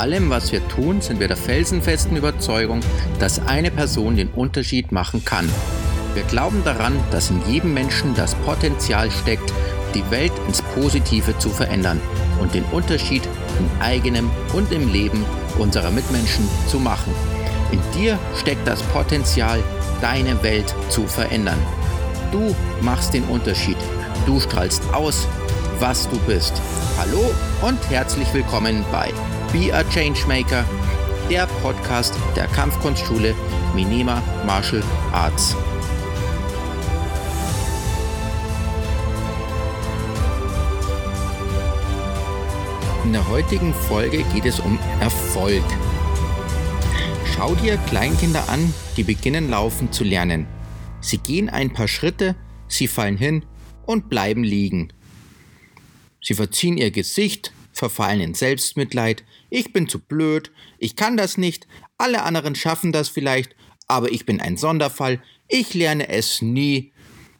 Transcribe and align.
Allem, 0.00 0.30
was 0.30 0.50
wir 0.50 0.66
tun, 0.66 1.02
sind 1.02 1.20
wir 1.20 1.28
der 1.28 1.36
felsenfesten 1.36 2.16
Überzeugung, 2.16 2.80
dass 3.18 3.46
eine 3.46 3.70
Person 3.70 4.16
den 4.16 4.28
Unterschied 4.28 4.92
machen 4.92 5.26
kann. 5.26 5.46
Wir 6.14 6.22
glauben 6.22 6.64
daran, 6.64 6.98
dass 7.10 7.28
in 7.28 7.42
jedem 7.46 7.74
Menschen 7.74 8.14
das 8.14 8.34
Potenzial 8.34 9.10
steckt, 9.10 9.52
die 9.94 10.10
Welt 10.10 10.32
ins 10.46 10.62
Positive 10.62 11.36
zu 11.36 11.50
verändern 11.50 12.00
und 12.40 12.54
den 12.54 12.64
Unterschied 12.72 13.28
im 13.58 13.68
eigenem 13.82 14.30
und 14.54 14.72
im 14.72 14.90
Leben 14.90 15.22
unserer 15.58 15.90
Mitmenschen 15.90 16.48
zu 16.66 16.78
machen. 16.78 17.12
In 17.70 17.80
dir 17.92 18.18
steckt 18.38 18.66
das 18.66 18.82
Potenzial, 18.84 19.62
deine 20.00 20.42
Welt 20.42 20.74
zu 20.88 21.06
verändern. 21.06 21.58
Du 22.32 22.56
machst 22.80 23.12
den 23.12 23.24
Unterschied. 23.24 23.76
Du 24.24 24.40
strahlst 24.40 24.82
aus, 24.94 25.28
was 25.78 26.08
du 26.08 26.18
bist. 26.20 26.54
Hallo 26.98 27.20
und 27.60 27.78
herzlich 27.90 28.32
willkommen 28.32 28.82
bei 28.90 29.12
Be 29.52 29.74
a 29.74 29.82
Changemaker, 29.82 30.64
der 31.28 31.44
Podcast 31.60 32.14
der 32.36 32.46
Kampfkunstschule 32.46 33.34
Minima 33.74 34.22
Martial 34.46 34.80
Arts. 35.10 35.56
In 43.04 43.12
der 43.12 43.28
heutigen 43.28 43.74
Folge 43.74 44.22
geht 44.32 44.46
es 44.46 44.60
um 44.60 44.78
Erfolg. 45.00 45.64
Schau 47.34 47.56
dir 47.56 47.76
Kleinkinder 47.88 48.48
an, 48.48 48.72
die 48.96 49.02
beginnen 49.02 49.50
laufen 49.50 49.90
zu 49.90 50.04
lernen. 50.04 50.46
Sie 51.00 51.18
gehen 51.18 51.48
ein 51.48 51.72
paar 51.72 51.88
Schritte, 51.88 52.36
sie 52.68 52.86
fallen 52.86 53.16
hin 53.16 53.44
und 53.84 54.08
bleiben 54.08 54.44
liegen. 54.44 54.92
Sie 56.22 56.34
verziehen 56.34 56.78
ihr 56.78 56.92
Gesicht, 56.92 57.52
verfallen 57.80 58.20
in 58.20 58.34
Selbstmitleid, 58.34 59.24
ich 59.48 59.72
bin 59.72 59.88
zu 59.88 59.98
blöd, 59.98 60.52
ich 60.78 60.94
kann 60.94 61.16
das 61.16 61.38
nicht, 61.38 61.66
alle 61.98 62.22
anderen 62.22 62.54
schaffen 62.54 62.92
das 62.92 63.08
vielleicht, 63.08 63.56
aber 63.88 64.12
ich 64.12 64.26
bin 64.26 64.40
ein 64.40 64.56
Sonderfall, 64.56 65.20
ich 65.48 65.74
lerne 65.74 66.08
es 66.08 66.42
nie. 66.42 66.92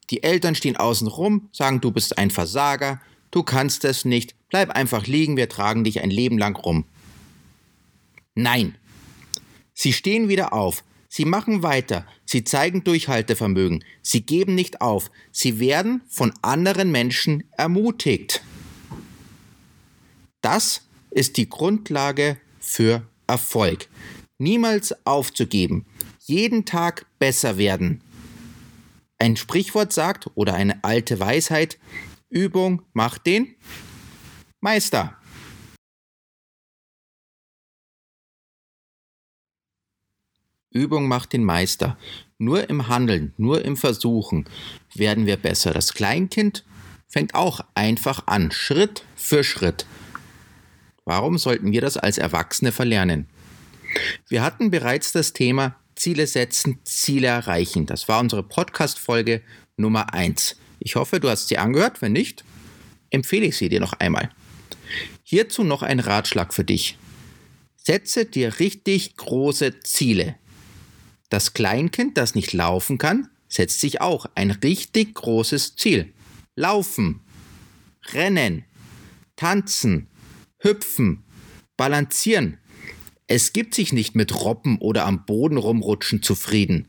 Die 0.08 0.24
Eltern 0.24 0.56
stehen 0.56 0.77
außen 0.77 1.06
rum, 1.06 1.50
sagen, 1.52 1.80
du 1.80 1.92
bist 1.92 2.18
ein 2.18 2.30
Versager, 2.30 3.00
du 3.30 3.42
kannst 3.44 3.84
es 3.84 4.05
nicht, 4.05 4.34
bleib 4.48 4.70
einfach 4.70 5.06
liegen, 5.06 5.36
wir 5.36 5.48
tragen 5.48 5.84
dich 5.84 6.00
ein 6.02 6.11
Leben 6.11 6.38
lang 6.38 6.56
rum. 6.56 6.86
Nein. 8.34 8.74
Sie 9.74 9.92
stehen 9.92 10.28
wieder 10.28 10.52
auf, 10.52 10.83
sie 11.08 11.24
machen 11.24 11.62
weiter, 11.62 12.06
sie 12.24 12.44
zeigen 12.44 12.83
Durchhaltevermögen, 12.83 13.84
sie 14.02 14.22
geben 14.22 14.55
nicht 14.55 14.80
auf, 14.80 15.11
sie 15.33 15.61
werden 15.61 16.02
von 16.08 16.33
anderen 16.42 16.91
Menschen 16.91 17.44
ermutigt. 17.56 18.42
Das 20.41 20.88
ist 21.10 21.36
die 21.36 21.48
Grundlage 21.48 22.38
für 22.58 23.06
Erfolg. 23.27 23.88
Niemals 24.38 24.94
aufzugeben, 25.06 25.84
jeden 26.20 26.64
Tag 26.64 27.05
besser 27.19 27.58
werden. 27.58 28.02
Ein 29.18 29.36
Sprichwort 29.36 29.92
sagt 29.92 30.30
oder 30.34 30.55
eine 30.55 30.83
alte 30.83 31.20
Weisheit, 31.20 31.78
Übung 32.30 32.83
macht 32.94 33.27
den 33.27 33.55
Meister. 34.61 35.16
Übung 40.72 41.08
macht 41.08 41.33
den 41.33 41.44
Meister. 41.44 41.98
Nur 42.38 42.70
im 42.70 42.89
Handeln, 42.89 43.34
nur 43.36 43.64
im 43.64 43.77
Versuchen 43.77 44.48
werden 44.95 45.27
wir 45.27 45.36
besser. 45.36 45.73
Das 45.73 45.92
Kleinkind 45.92 46.64
fängt 47.08 47.34
auch 47.34 47.61
einfach 47.74 48.27
an, 48.27 48.52
Schritt 48.52 49.05
für 49.17 49.45
Schritt. 49.45 49.84
Warum 51.11 51.39
sollten 51.39 51.73
wir 51.73 51.81
das 51.81 51.97
als 51.97 52.19
Erwachsene 52.19 52.71
verlernen? 52.71 53.27
Wir 54.29 54.45
hatten 54.45 54.71
bereits 54.71 55.11
das 55.11 55.33
Thema 55.33 55.75
Ziele 55.97 56.29
setzen, 56.29 56.79
Ziele 56.85 57.27
erreichen. 57.27 57.85
Das 57.85 58.07
war 58.07 58.21
unsere 58.21 58.45
Podcast-Folge 58.45 59.43
Nummer 59.77 60.15
1. 60.15 60.55
Ich 60.79 60.95
hoffe, 60.95 61.19
du 61.19 61.29
hast 61.29 61.48
sie 61.48 61.59
angehört. 61.59 62.01
Wenn 62.01 62.13
nicht, 62.13 62.45
empfehle 63.11 63.47
ich 63.47 63.57
sie 63.57 63.69
dir 63.69 63.81
noch 63.81 63.95
einmal. 63.95 64.31
Hierzu 65.25 65.65
noch 65.65 65.83
ein 65.83 65.98
Ratschlag 65.98 66.55
für 66.55 66.63
dich. 66.63 66.97
Setze 67.75 68.25
dir 68.25 68.61
richtig 68.61 69.17
große 69.17 69.81
Ziele. 69.81 70.37
Das 71.29 71.55
Kleinkind, 71.55 72.19
das 72.19 72.37
nicht 72.37 72.53
laufen 72.53 72.98
kann, 72.98 73.29
setzt 73.48 73.81
sich 73.81 74.01
auch 74.01 74.27
ein 74.37 74.53
richtig 74.53 75.17
großes 75.17 75.75
Ziel. 75.75 76.13
Laufen, 76.55 77.19
rennen, 78.13 78.65
tanzen, 79.35 80.07
hüpfen, 80.61 81.25
balancieren. 81.77 82.59
Es 83.27 83.53
gibt 83.53 83.75
sich 83.75 83.93
nicht 83.93 84.15
mit 84.15 84.35
Robben 84.45 84.79
oder 84.79 85.07
am 85.07 85.25
Boden 85.25 85.57
rumrutschen 85.57 86.23
zufrieden. 86.23 86.89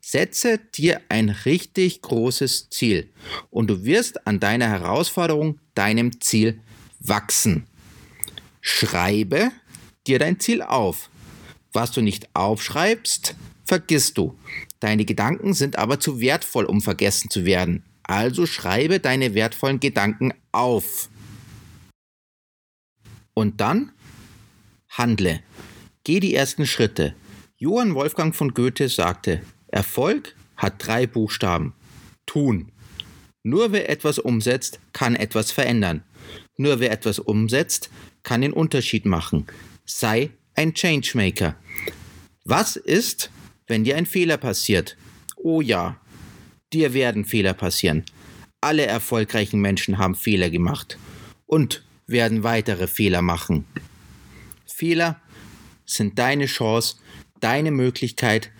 Setze 0.00 0.58
dir 0.58 1.00
ein 1.08 1.28
richtig 1.28 2.00
großes 2.02 2.70
Ziel 2.70 3.12
und 3.50 3.68
du 3.68 3.84
wirst 3.84 4.26
an 4.26 4.40
deiner 4.40 4.68
Herausforderung, 4.68 5.60
deinem 5.74 6.20
Ziel 6.20 6.60
wachsen. 7.00 7.66
Schreibe 8.60 9.50
dir 10.06 10.18
dein 10.18 10.40
Ziel 10.40 10.62
auf. 10.62 11.10
Was 11.72 11.92
du 11.92 12.00
nicht 12.00 12.34
aufschreibst, 12.34 13.34
vergisst 13.64 14.18
du. 14.18 14.36
Deine 14.80 15.04
Gedanken 15.04 15.54
sind 15.54 15.78
aber 15.78 16.00
zu 16.00 16.20
wertvoll, 16.20 16.64
um 16.64 16.80
vergessen 16.80 17.30
zu 17.30 17.44
werden. 17.44 17.84
Also 18.02 18.46
schreibe 18.46 18.98
deine 18.98 19.34
wertvollen 19.34 19.78
Gedanken 19.78 20.32
auf. 20.50 21.08
Und 23.34 23.60
dann 23.60 23.92
handle. 24.88 25.40
Geh 26.04 26.20
die 26.20 26.34
ersten 26.34 26.66
Schritte. 26.66 27.14
Johann 27.56 27.94
Wolfgang 27.94 28.34
von 28.34 28.54
Goethe 28.54 28.88
sagte, 28.88 29.42
Erfolg 29.68 30.34
hat 30.56 30.86
drei 30.86 31.06
Buchstaben. 31.06 31.74
Tun. 32.26 32.72
Nur 33.42 33.72
wer 33.72 33.88
etwas 33.88 34.18
umsetzt, 34.18 34.80
kann 34.92 35.16
etwas 35.16 35.52
verändern. 35.52 36.02
Nur 36.56 36.80
wer 36.80 36.90
etwas 36.90 37.18
umsetzt, 37.18 37.90
kann 38.22 38.42
den 38.42 38.52
Unterschied 38.52 39.06
machen. 39.06 39.46
Sei 39.86 40.30
ein 40.54 40.74
Changemaker. 40.74 41.56
Was 42.44 42.76
ist, 42.76 43.30
wenn 43.66 43.84
dir 43.84 43.96
ein 43.96 44.06
Fehler 44.06 44.36
passiert? 44.36 44.96
Oh 45.36 45.60
ja, 45.60 46.00
dir 46.72 46.92
werden 46.92 47.24
Fehler 47.24 47.54
passieren. 47.54 48.04
Alle 48.60 48.86
erfolgreichen 48.86 49.60
Menschen 49.60 49.98
haben 49.98 50.14
Fehler 50.14 50.50
gemacht. 50.50 50.98
Und 51.46 51.82
werden 52.10 52.42
weitere 52.42 52.86
Fehler 52.86 53.22
machen. 53.22 53.64
Fehler 54.66 55.20
sind 55.84 56.18
deine 56.18 56.46
Chance, 56.46 56.96
deine 57.40 57.70
Möglichkeit, 57.70 58.50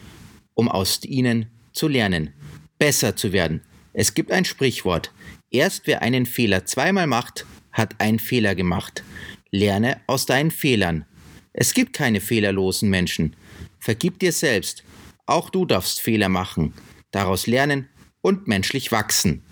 um 0.55 0.69
aus 0.69 1.05
ihnen 1.05 1.47
zu 1.73 1.89
lernen, 1.89 2.33
besser 2.79 3.17
zu 3.17 3.33
werden. 3.33 3.63
Es 3.93 4.15
gibt 4.15 4.31
ein 4.31 4.45
Sprichwort. 4.45 5.13
Erst 5.51 5.87
wer 5.87 6.03
einen 6.03 6.27
Fehler 6.27 6.65
zweimal 6.65 7.07
macht, 7.07 7.47
hat 7.73 8.01
einen 8.01 8.19
Fehler 8.19 8.55
gemacht. 8.55 9.03
Lerne 9.51 10.01
aus 10.07 10.27
deinen 10.27 10.51
Fehlern. 10.51 11.05
Es 11.53 11.75
gibt 11.75 11.93
keine 11.93 12.21
fehlerlosen 12.21 12.89
Menschen. 12.89 13.35
Vergib 13.79 14.19
dir 14.19 14.33
selbst. 14.33 14.85
Auch 15.27 15.51
du 15.51 15.65
darfst 15.65 16.01
Fehler 16.01 16.29
machen, 16.29 16.75
daraus 17.11 17.47
lernen 17.47 17.89
und 18.21 18.49
menschlich 18.49 18.93
wachsen. 18.93 19.43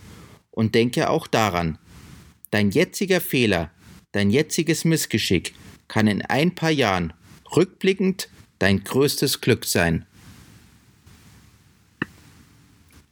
Und 0.51 0.75
denke 0.75 1.09
auch 1.09 1.27
daran, 1.27 1.79
dein 2.51 2.71
jetziger 2.71 3.21
Fehler 3.21 3.71
Dein 4.13 4.31
jetziges 4.31 4.85
Missgeschick 4.85 5.55
kann 5.87 6.07
in 6.07 6.23
ein 6.23 6.55
paar 6.55 6.71
Jahren 6.71 7.13
rückblickend 7.55 8.29
dein 8.59 8.83
größtes 8.83 9.41
Glück 9.41 9.67
sein. 9.67 10.07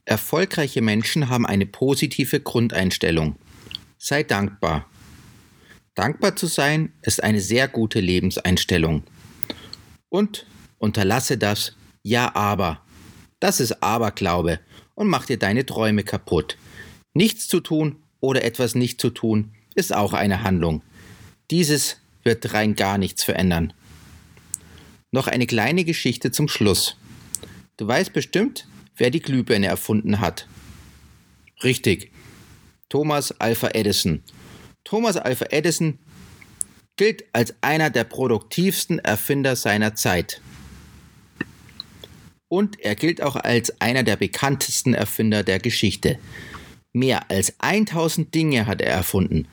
Erfolgreiche 0.06 0.80
Menschen 0.80 1.28
haben 1.28 1.46
eine 1.46 1.66
positive 1.66 2.40
Grundeinstellung. 2.40 3.36
Sei 3.98 4.22
dankbar. 4.22 4.88
Dankbar 5.94 6.36
zu 6.36 6.46
sein 6.46 6.92
ist 7.02 7.22
eine 7.22 7.40
sehr 7.40 7.68
gute 7.68 8.00
Lebenseinstellung. 8.00 9.02
Und 10.08 10.46
unterlasse 10.78 11.36
das 11.36 11.76
Ja 12.02 12.34
aber. 12.34 12.82
Das 13.40 13.60
ist 13.60 13.82
Aberglaube 13.82 14.60
und 14.94 15.08
macht 15.08 15.28
dir 15.28 15.38
deine 15.38 15.66
Träume 15.66 16.04
kaputt. 16.04 16.56
Nichts 17.12 17.48
zu 17.48 17.60
tun 17.60 17.96
oder 18.20 18.44
etwas 18.44 18.74
nicht 18.74 19.00
zu 19.00 19.10
tun 19.10 19.55
ist 19.76 19.94
auch 19.94 20.12
eine 20.12 20.42
Handlung. 20.42 20.82
Dieses 21.50 21.98
wird 22.24 22.52
rein 22.52 22.74
gar 22.74 22.98
nichts 22.98 23.22
verändern. 23.22 23.72
Noch 25.12 25.28
eine 25.28 25.46
kleine 25.46 25.84
Geschichte 25.84 26.32
zum 26.32 26.48
Schluss. 26.48 26.96
Du 27.76 27.86
weißt 27.86 28.12
bestimmt, 28.12 28.66
wer 28.96 29.10
die 29.10 29.20
Glühbirne 29.20 29.66
erfunden 29.66 30.20
hat. 30.20 30.48
Richtig. 31.62 32.10
Thomas 32.88 33.32
Alpha 33.40 33.68
Edison. 33.68 34.22
Thomas 34.84 35.16
Alpha 35.16 35.46
Edison 35.50 35.98
gilt 36.96 37.24
als 37.32 37.54
einer 37.60 37.90
der 37.90 38.04
produktivsten 38.04 38.98
Erfinder 38.98 39.54
seiner 39.56 39.94
Zeit. 39.94 40.40
Und 42.48 42.80
er 42.80 42.94
gilt 42.94 43.22
auch 43.22 43.36
als 43.36 43.80
einer 43.80 44.02
der 44.02 44.16
bekanntesten 44.16 44.94
Erfinder 44.94 45.42
der 45.42 45.58
Geschichte. 45.58 46.18
Mehr 46.96 47.30
als 47.30 47.52
1000 47.58 48.34
Dinge 48.34 48.66
hat 48.66 48.80
er 48.80 48.90
erfunden. 48.90 49.48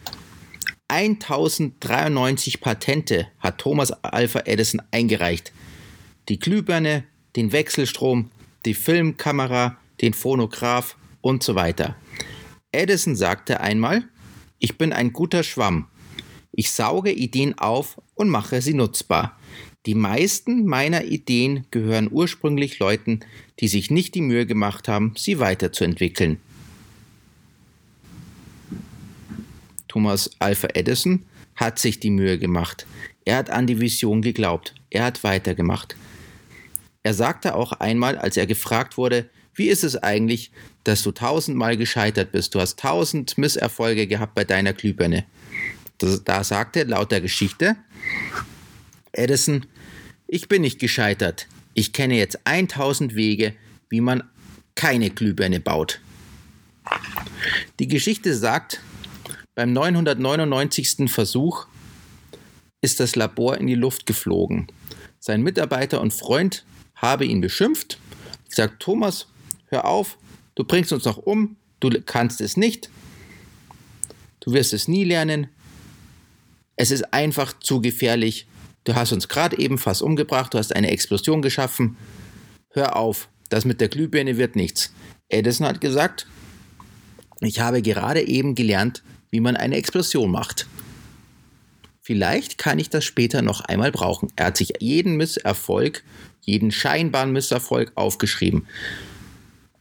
1093 0.88 2.62
Patente 2.62 3.28
hat 3.38 3.58
Thomas 3.58 3.92
Alpha 4.02 4.44
Edison 4.46 4.82
eingereicht. 4.92 5.52
Die 6.30 6.40
Glühbirne, 6.40 7.04
den 7.36 7.52
Wechselstrom, 7.52 8.32
die 8.66 8.74
Filmkamera, 8.74 9.76
den 10.00 10.14
Phonograph 10.14 10.96
und 11.20 11.44
so 11.44 11.56
weiter. 11.56 11.98
Edison 12.72 13.18
sagte 13.18 13.60
einmal, 13.60 14.06
ich 14.60 14.78
bin 14.78 14.94
ein 14.94 15.12
guter 15.12 15.44
Schwamm. 15.44 15.90
Ich 16.54 16.72
sauge 16.72 17.12
Ideen 17.12 17.58
auf 17.58 18.00
und 18.16 18.30
mache 18.30 18.62
sie 18.62 18.74
nutzbar. 18.74 19.38
Die 19.86 19.96
meisten 19.96 20.66
meiner 20.66 21.04
Ideen 21.04 21.66
gehören 21.72 22.08
ursprünglich 22.10 22.80
Leuten, 22.80 23.20
die 23.60 23.68
sich 23.68 23.92
nicht 23.92 24.16
die 24.16 24.22
Mühe 24.22 24.46
gemacht 24.46 24.88
haben, 24.88 25.12
sie 25.18 25.40
weiterzuentwickeln. 25.40 26.40
Thomas 29.94 30.32
Alpha 30.40 30.70
Edison 30.74 31.24
hat 31.56 31.78
sich 31.78 32.00
die 32.00 32.10
Mühe 32.10 32.40
gemacht. 32.40 32.88
Er 33.26 33.38
hat 33.38 33.52
an 33.52 33.68
die 33.68 33.80
Vision 33.80 34.24
geglaubt. 34.24 34.74
Er 34.90 35.06
hat 35.06 35.24
weitergemacht. 35.24 35.96
Er 37.04 37.14
sagte 37.14 37.54
auch 37.54 37.74
einmal, 37.74 38.18
als 38.18 38.36
er 38.36 38.48
gefragt 38.48 38.98
wurde, 38.98 39.30
wie 39.54 39.68
ist 39.68 39.84
es 39.84 39.96
eigentlich, 39.96 40.50
dass 40.84 41.04
du 41.04 41.12
tausendmal 41.12 41.78
gescheitert 41.78 42.32
bist? 42.32 42.56
Du 42.56 42.60
hast 42.60 42.80
tausend 42.80 43.38
Misserfolge 43.38 44.08
gehabt 44.08 44.34
bei 44.34 44.44
deiner 44.44 44.74
Glühbirne. 44.74 45.26
Da 46.26 46.44
sagte 46.44 46.86
laut 46.86 47.12
der 47.12 47.22
Geschichte 47.22 47.76
Edison, 49.12 49.68
ich 50.28 50.48
bin 50.48 50.64
nicht 50.64 50.80
gescheitert. 50.80 51.48
Ich 51.76 51.94
kenne 51.94 52.16
jetzt 52.16 52.40
1000 52.46 53.14
Wege, 53.14 53.54
wie 53.90 54.02
man 54.02 54.24
keine 54.74 55.12
Glühbirne 55.12 55.60
baut. 55.60 56.02
Die 57.80 57.88
Geschichte 57.88 58.36
sagt, 58.36 58.82
beim 59.56 59.74
999. 59.74 61.10
Versuch 61.12 61.68
ist 62.82 63.00
das 63.00 63.16
Labor 63.16 63.58
in 63.58 63.68
die 63.68 63.76
Luft 63.76 64.06
geflogen. 64.06 64.68
Sein 65.20 65.42
Mitarbeiter 65.42 66.02
und 66.02 66.14
Freund 66.14 66.66
habe 66.96 67.26
ihn 67.26 67.42
beschimpft, 67.42 67.98
gesagt, 68.50 68.82
Thomas, 68.82 69.28
hör 69.68 69.86
auf, 69.86 70.18
du 70.56 70.64
bringst 70.64 70.92
uns 70.92 71.06
noch 71.06 71.18
um, 71.18 71.56
du 71.80 71.90
kannst 72.06 72.42
es 72.42 72.58
nicht, 72.58 72.90
du 74.42 74.54
wirst 74.54 74.74
es 74.74 74.88
nie 74.88 75.04
lernen, 75.04 75.48
es 76.76 76.92
ist 76.92 77.14
einfach 77.14 77.58
zu 77.60 77.82
gefährlich, 77.82 78.48
du 78.84 78.96
hast 78.96 79.12
uns 79.12 79.28
gerade 79.28 79.58
eben 79.60 79.78
fast 79.78 80.02
umgebracht, 80.02 80.54
du 80.54 80.58
hast 80.58 80.76
eine 80.76 80.92
Explosion 80.92 81.42
geschaffen, 81.42 81.98
hör 82.72 82.96
auf, 82.96 83.30
das 83.50 83.66
mit 83.66 83.80
der 83.80 83.90
Glühbirne 83.90 84.38
wird 84.38 84.56
nichts. 84.56 84.94
Edison 85.30 85.68
hat 85.68 85.82
gesagt, 85.82 86.28
ich 87.40 87.60
habe 87.60 87.82
gerade 87.82 88.22
eben 88.22 88.56
gelernt, 88.56 89.04
wie 89.34 89.40
man 89.40 89.58
eine 89.58 89.78
Explosion 89.78 90.30
macht. 90.30 90.68
Vielleicht 92.04 92.60
kann 92.60 92.78
ich 92.78 92.92
das 92.92 93.04
später 93.04 93.42
noch 93.42 93.62
einmal 93.62 93.92
brauchen. 93.92 94.32
Er 94.36 94.48
hat 94.48 94.58
sich 94.58 94.74
jeden 94.80 95.16
Misserfolg, 95.16 96.04
jeden 96.42 96.70
scheinbaren 96.70 97.32
Misserfolg 97.32 97.92
aufgeschrieben. 97.96 98.68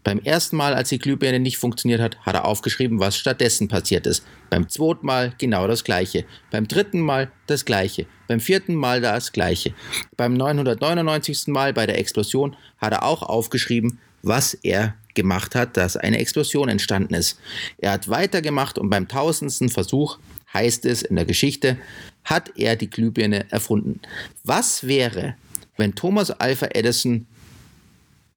Beim 0.05 0.21
ersten 0.21 0.57
Mal, 0.57 0.73
als 0.73 0.89
die 0.89 0.99
Glühbirne 0.99 1.39
nicht 1.39 1.59
funktioniert 1.59 2.01
hat, 2.01 2.19
hat 2.21 2.35
er 2.35 2.47
aufgeschrieben, 2.47 2.99
was 2.99 3.19
stattdessen 3.19 3.69
passiert 3.69 4.07
ist. 4.07 4.25
Beim 4.49 4.71
zweiten 4.71 5.05
Mal 5.05 5.35
genau 5.37 5.67
das 5.67 5.85
gleiche. 5.85 6.25
Beim 6.51 6.67
dritten 6.67 7.01
Mal 7.01 7.31
das 7.47 7.67
gleiche. 7.67 8.07
Beim 8.29 8.41
vierten 8.41 8.75
Mal 8.75 9.03
das 9.03 9.33
gleiche. 9.33 9.75
Beim 10.17 10.33
999. 10.33 11.49
Mal 11.49 11.75
bei 11.75 11.85
der 11.85 11.99
Explosion 11.99 12.57
hat 12.79 12.95
er 12.95 13.03
auch 13.03 13.23
aufgeschrieben, 13.23 13.99
was 14.23 14.55
er 14.55 14.95
gemacht 15.15 15.55
hat, 15.55 15.77
dass 15.77 15.97
eine 15.97 16.19
Explosion 16.19 16.69
entstanden 16.69 17.15
ist. 17.15 17.39
Er 17.79 17.93
hat 17.93 18.09
weitergemacht 18.09 18.79
und 18.79 18.91
beim 18.91 19.09
tausendsten 19.09 19.69
Versuch, 19.69 20.19
heißt 20.53 20.85
es 20.87 21.03
in 21.03 21.17
der 21.17 21.25
Geschichte, 21.25 21.79
hat 22.25 22.53
er 22.57 22.77
die 22.77 22.91
Glühbirne 22.91 23.51
erfunden. 23.51 24.01
Was 24.45 24.87
wäre, 24.87 25.37
wenn 25.77 25.95
Thomas 25.95 26.31
Alpha 26.31 26.69
Edison 26.73 27.27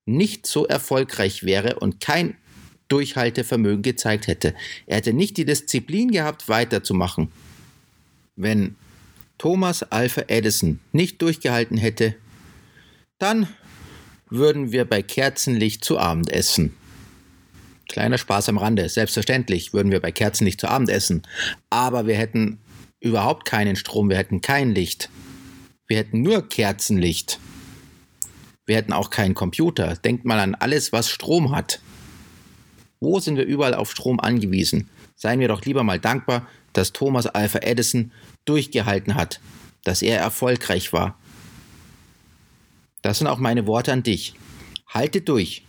nicht 0.06 0.46
so 0.46 0.66
erfolgreich 0.66 1.44
wäre 1.44 1.80
und 1.80 2.00
kein 2.00 2.36
Durchhaltevermögen 2.88 3.82
gezeigt 3.82 4.28
hätte. 4.28 4.54
Er 4.86 4.98
hätte 4.98 5.14
nicht 5.14 5.38
die 5.38 5.46
Disziplin 5.46 6.12
gehabt, 6.12 6.48
weiterzumachen. 6.48 7.32
Wenn 8.36 8.76
Thomas 9.38 9.84
Alpha 9.84 10.24
Edison 10.28 10.80
nicht 10.92 11.22
durchgehalten 11.22 11.78
hätte, 11.78 12.16
dann 13.18 13.48
würden 14.30 14.72
wir 14.72 14.86
bei 14.86 15.02
Kerzenlicht 15.02 15.84
zu 15.84 15.98
Abend 16.00 16.32
essen. 16.32 16.76
Kleiner 17.88 18.18
Spaß 18.18 18.50
am 18.50 18.58
Rande. 18.58 18.90
Selbstverständlich 18.90 19.74
würden 19.74 19.92
wir 19.92 20.02
bei 20.02 20.12
Kerzenlicht 20.12 20.60
zu 20.60 20.68
Abend 20.68 20.90
essen. 20.90 21.24
Aber 21.70 22.08
wir 22.08 22.16
hätten 22.16 22.60
überhaupt 23.00 23.46
keinen 23.46 23.76
Strom, 23.76 24.10
wir 24.10 24.18
hätten 24.18 24.42
kein 24.42 24.74
Licht. 24.74 25.10
Wir 25.88 25.98
hätten 25.98 26.22
nur 26.22 26.48
Kerzenlicht. 26.50 27.40
Wir 28.66 28.78
hätten 28.78 28.94
auch 28.94 29.12
keinen 29.12 29.36
Computer. 29.36 29.96
Denkt 29.96 30.26
mal 30.26 30.40
an 30.40 30.56
alles, 30.56 30.92
was 30.92 31.10
Strom 31.10 31.56
hat. 31.56 31.80
Wo 33.00 33.20
sind 33.20 33.38
wir 33.38 33.46
überall 33.46 33.76
auf 33.76 33.92
Strom 33.92 34.20
angewiesen? 34.20 34.90
Seien 35.16 35.40
wir 35.40 35.48
doch 35.48 35.64
lieber 35.64 35.84
mal 35.84 36.00
dankbar, 36.00 36.48
dass 36.74 36.92
Thomas 36.92 37.28
Alpha 37.28 37.60
Edison 37.60 38.12
durchgehalten 38.46 39.14
hat, 39.16 39.40
dass 39.84 40.02
er 40.02 40.20
erfolgreich 40.20 40.92
war. 40.92 41.18
Das 43.06 43.20
sind 43.20 43.28
auch 43.28 43.38
meine 43.38 43.68
Worte 43.68 43.94
an 43.94 44.02
dich. 44.02 44.34
Halte 44.88 45.22
durch. 45.22 45.64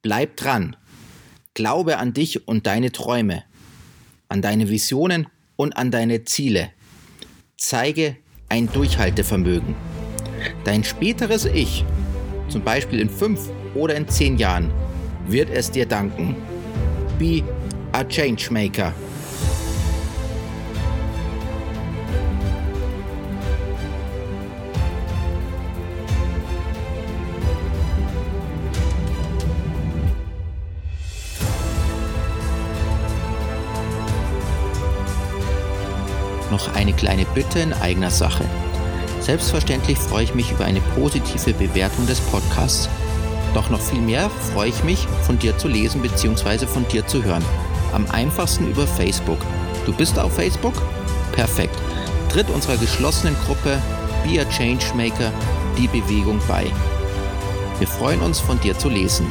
Bleib 0.00 0.36
dran. 0.36 0.76
Glaube 1.54 1.98
an 1.98 2.12
dich 2.12 2.46
und 2.46 2.68
deine 2.68 2.92
Träume, 2.92 3.42
an 4.28 4.42
deine 4.42 4.68
Visionen 4.68 5.26
und 5.56 5.76
an 5.76 5.90
deine 5.90 6.22
Ziele. 6.22 6.70
Zeige 7.56 8.16
ein 8.48 8.70
Durchhaltevermögen. 8.72 9.74
Dein 10.62 10.84
späteres 10.84 11.46
Ich 11.46 11.84
zum 12.48 12.62
Beispiel 12.62 13.00
in 13.00 13.10
fünf 13.10 13.50
oder 13.74 13.96
in 13.96 14.06
zehn 14.06 14.36
Jahren, 14.36 14.70
wird 15.26 15.50
es 15.50 15.72
dir 15.72 15.84
danken. 15.84 16.36
Be 17.18 17.42
a 17.90 18.04
Changemaker. 18.04 18.94
Noch 36.58 36.74
eine 36.74 36.92
kleine 36.92 37.24
Bitte 37.24 37.60
in 37.60 37.72
eigener 37.72 38.10
Sache. 38.10 38.44
Selbstverständlich 39.20 39.96
freue 39.96 40.24
ich 40.24 40.34
mich 40.34 40.50
über 40.50 40.64
eine 40.64 40.80
positive 40.96 41.52
Bewertung 41.54 42.04
des 42.08 42.20
Podcasts. 42.20 42.88
Doch 43.54 43.70
noch 43.70 43.80
viel 43.80 44.00
mehr 44.00 44.28
freue 44.52 44.70
ich 44.70 44.82
mich, 44.82 45.06
von 45.22 45.38
dir 45.38 45.56
zu 45.56 45.68
lesen 45.68 46.02
bzw. 46.02 46.66
von 46.66 46.86
dir 46.88 47.06
zu 47.06 47.22
hören. 47.22 47.44
Am 47.92 48.06
einfachsten 48.10 48.68
über 48.68 48.88
Facebook. 48.88 49.38
Du 49.86 49.92
bist 49.92 50.18
auf 50.18 50.34
Facebook? 50.34 50.74
Perfekt. 51.30 51.78
Tritt 52.28 52.50
unserer 52.50 52.76
geschlossenen 52.76 53.36
Gruppe 53.46 53.80
Be 54.24 54.40
a 54.40 54.44
Changemaker 54.46 55.30
die 55.78 55.86
Bewegung 55.86 56.40
bei. 56.48 56.66
Wir 57.78 57.86
freuen 57.86 58.20
uns, 58.20 58.40
von 58.40 58.58
dir 58.58 58.76
zu 58.76 58.88
lesen. 58.88 59.30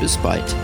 Bis 0.00 0.16
bald. 0.16 0.56